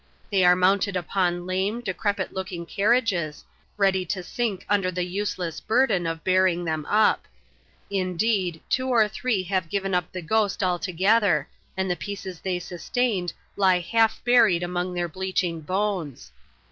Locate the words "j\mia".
14.25-14.59